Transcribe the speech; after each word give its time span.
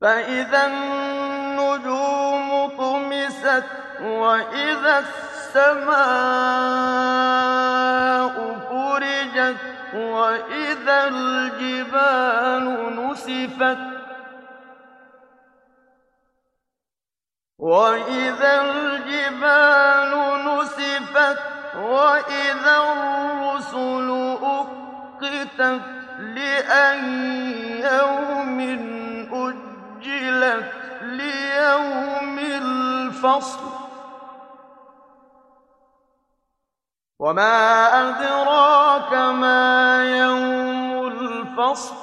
فإذا 0.00 0.66
النجوم 0.66 2.68
طمست 2.78 3.64
وإذا 4.00 4.98
السماء 4.98 5.92
فرجت 8.70 9.56
وإذا 9.94 11.08
الجبال 11.08 12.64
نسفت 12.96 13.78
وإذا 17.58 18.62
الجبال 18.62 20.12
نسفت 20.46 21.38
وإذا 21.76 22.76
الرسل 22.76 24.36
أقتت 24.42 25.80
لأي 26.22 27.80
يوم 27.80 28.60
أجلت 29.32 30.72
ليوم 31.02 32.38
الفصل. 32.38 33.60
وما 37.18 37.88
أدراك 38.00 39.12
ما 39.12 40.04
يوم 40.18 41.06
الفصل. 41.06 41.94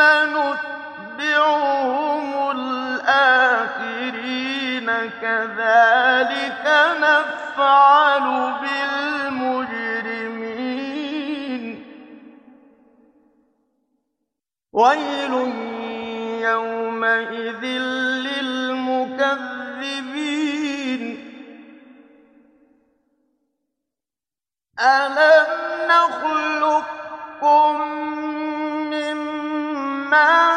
ثم 0.00 0.36
نتبعهم 1.16 2.50
الآخرين 2.50 4.86
كذلك 5.20 6.64
نفعل 7.00 8.26
بالمجرمين. 8.60 9.84
ويل 14.72 15.32
يومئذ 16.42 17.64
للمكذبين. 18.26 19.42
ألم 24.80 25.46
نخلقكم 25.88 27.74
ماء 30.10 30.49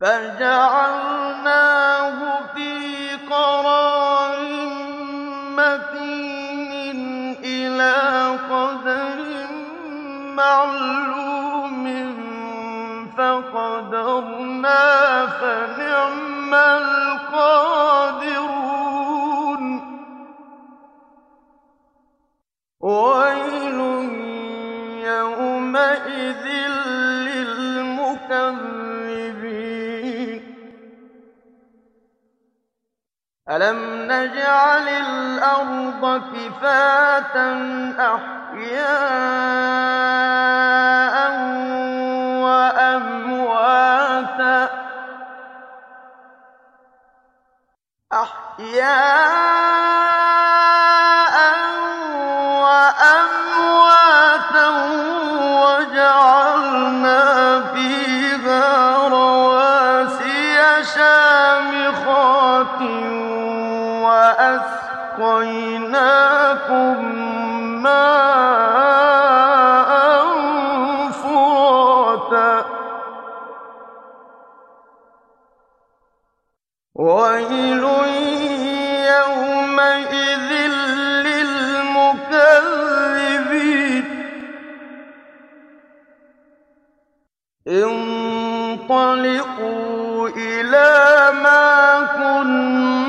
فجعلناه 0.00 1.38
في 2.54 3.16
قرار 3.30 4.38
مكين 5.56 7.00
إلى 7.44 7.94
قدر 8.50 9.18
معلوم 10.34 11.86
فقدرنا 13.18 14.82
فنعم 15.26 15.65
ألم 33.50 33.78
نجعل 34.12 34.88
الأرض 34.88 36.22
كفاة 36.34 37.36
أحياء 38.14 39.06
وأمواتا 42.42 43.78
أحياء 48.12 50.05
أسقيناكم 65.66 67.04
ماء 67.82 68.70
فراتا 71.10 72.66
ويل 76.94 77.84
يومئذ 79.16 80.50
للمكذبين 81.26 82.36
انطلقوا 87.68 89.18
إلى 90.28 91.30
ما 91.42 91.66
كنتم 92.16 93.05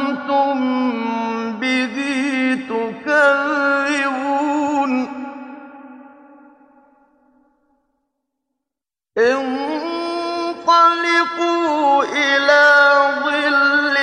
انطَلِقُوا 9.18 10.54
إِلَىٰ 12.04 12.98
ظِلٍّ 13.26 13.98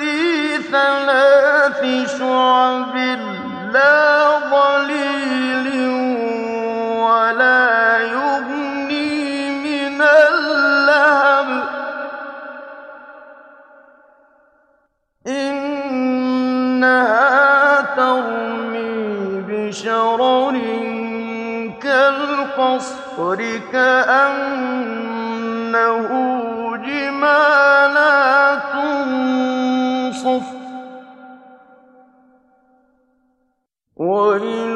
ذِي 0.00 0.58
ثَلَاثِ 0.58 1.80
شُعَبٍ 2.18 2.96
لَّا 3.72 4.38
ظَلِيلٍ 4.52 5.66
وَلَا 7.04 7.98
يُغْنِي 8.00 8.61
كَأَنَّهُ 23.72 24.88
جِمَالَتٌ 26.76 28.72
صُفْرٌ. 30.14 30.62
وَيْلٌ 33.96 34.71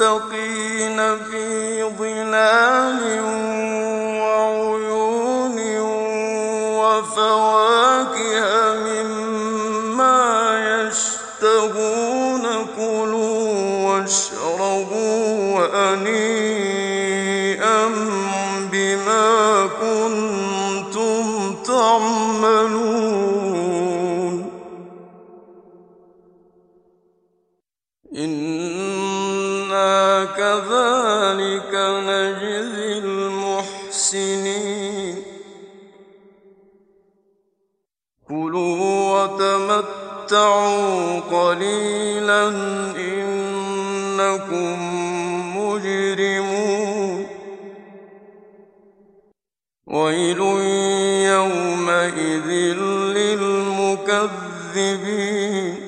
الْمُتَّقِينَ 0.00 1.18
فِي 1.18 1.82
ظِلَالٍ 1.98 3.02
وَعُيُونٍ 4.22 5.58
وَفَوَاكِهَ 6.78 8.46
مِمَّا 8.86 10.22
يَشْتَهُونَ 10.86 12.44
كُلُوا 12.76 13.50
وَاشْرَبُوا 13.88 15.66
هَنِيئًا 15.74 16.87
نَجْزِي 32.48 35.14
كُلُوا 38.28 39.22
وَتَمَتَّعُوا 39.22 41.20
قَلِيلًا 41.20 42.48
إِنَّكُم 42.96 44.76
مُّجْرِمُونَ. 45.58 47.26
وَيْلٌ 49.86 50.40
يَوْمَئِذٍ 51.32 52.48
لِّلْمُكَذِّبِينَ. 53.16 55.87